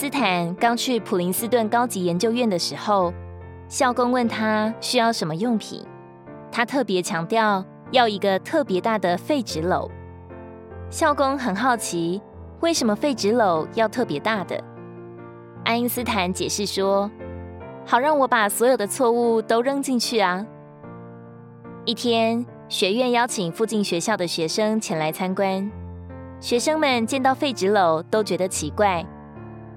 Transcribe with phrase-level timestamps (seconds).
[0.00, 3.12] 斯坦刚去普林斯顿高级研究院的时候，
[3.68, 5.86] 校工问他需要什么用品，
[6.50, 9.90] 他特别强调要一个特别大的废纸篓。
[10.88, 12.22] 校工很好奇，
[12.60, 14.58] 为什么废纸篓要特别大的？
[15.66, 17.10] 爱因斯坦解释说，
[17.84, 20.46] 好让我把所有的错误都扔进去啊。
[21.84, 25.70] 一天，学院邀请附近学校的学生前来参观。
[26.40, 29.04] 学生们见到废纸篓都觉得奇怪。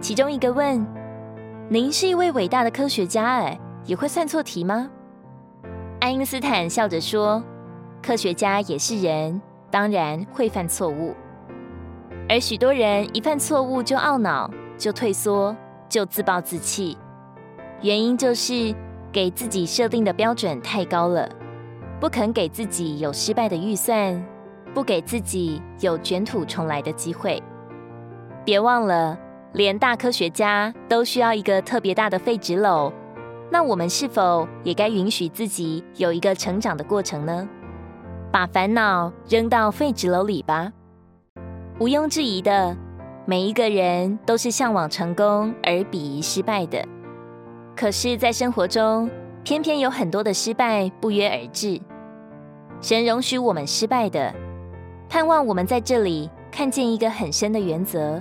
[0.00, 0.86] 其中一个问
[1.68, 4.88] ：“您是一位伟大的科学家，哎，也会算错题吗？”
[6.00, 7.42] 爱因斯坦笑着说
[8.02, 9.40] ：“科学家也是人，
[9.70, 11.14] 当然会犯错误。
[12.28, 15.54] 而许多人一犯错误就懊恼，就退缩，
[15.88, 16.96] 就自暴自弃。
[17.82, 18.74] 原因就是
[19.10, 21.28] 给自己设定的标准太高了。”
[22.00, 24.24] 不肯给自己有失败的预算，
[24.72, 27.42] 不给自己有卷土重来的机会。
[28.44, 29.18] 别忘了，
[29.52, 32.92] 连大科学家都需要一个特别大的废纸篓，
[33.50, 37.48] 那我们是否也该允许自己有一个成长的过程呢？
[38.30, 40.70] 把烦恼扔到废纸篓里吧。
[41.80, 42.76] 毋庸置疑的，
[43.24, 46.84] 每一个人都是向往成功而鄙夷失败的。
[47.74, 49.08] 可是，在生活中，
[49.44, 51.80] 偏偏有很多的失败不约而至。
[52.82, 54.34] 神容许我们失败的，
[55.08, 58.20] 盼望我们在这里看见一个很深的原则，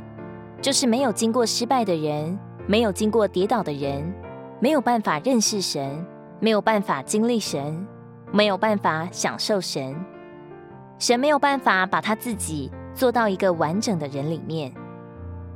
[0.62, 4.14] 就是没有经过失败的人，没有经过跌倒的人，
[4.60, 6.06] 没有办法认识神，
[6.40, 7.88] 没有办法经历神，
[8.32, 9.96] 没有办法享受神。
[11.00, 14.74] 神没有办法把他自己做到一个完整的人里面。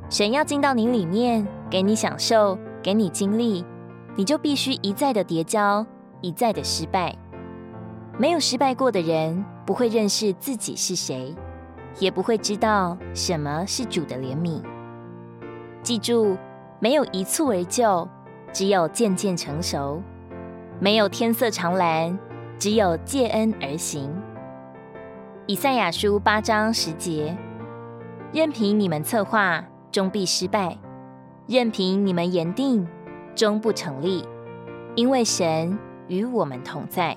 [0.08, 3.64] 神要进到你里面，给你享受，给你经历。
[4.14, 5.84] 你就必须一再的跌跤，
[6.20, 7.16] 一再的失败。
[8.18, 11.34] 没有失败过的人，不会认识自己是谁，
[11.98, 14.62] 也不会知道什么是主的怜悯。
[15.82, 16.36] 记住，
[16.78, 18.08] 没有一蹴而就，
[18.52, 20.00] 只有渐渐成熟；
[20.78, 22.18] 没有天色长蓝，
[22.58, 24.10] 只有借恩而行。
[25.46, 27.36] 以赛亚书八章十节：
[28.32, 30.78] 任凭你们策划，终必失败；
[31.46, 32.86] 任凭你们言定。
[33.34, 34.22] 终不成立，
[34.94, 37.16] 因为神与我们同在。